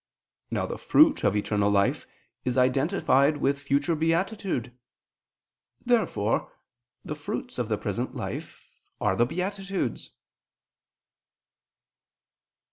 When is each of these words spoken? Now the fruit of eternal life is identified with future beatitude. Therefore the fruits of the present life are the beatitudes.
Now 0.49 0.65
the 0.65 0.79
fruit 0.79 1.23
of 1.23 1.35
eternal 1.35 1.69
life 1.69 2.07
is 2.43 2.57
identified 2.57 3.37
with 3.37 3.59
future 3.59 3.93
beatitude. 3.95 4.75
Therefore 5.85 6.51
the 7.05 7.13
fruits 7.13 7.59
of 7.59 7.69
the 7.69 7.77
present 7.77 8.15
life 8.15 8.65
are 8.99 9.15
the 9.15 9.27
beatitudes. 9.27 10.09